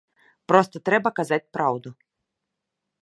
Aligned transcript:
Проста 0.51 0.81
трэба 0.89 1.09
казаць 1.19 1.41
праўду. 1.59 1.89